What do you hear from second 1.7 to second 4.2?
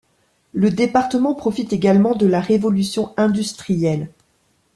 également de la Révolution industrielle.